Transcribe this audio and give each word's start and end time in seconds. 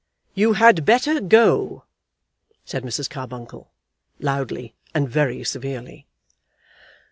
"You 0.33 0.53
had 0.53 0.83
better 0.83 1.21
go," 1.21 1.83
said 2.65 2.81
Mrs. 2.83 3.07
Carbuncle, 3.07 3.69
loudly 4.19 4.73
and 4.95 5.07
very 5.07 5.43
severely. 5.43 6.07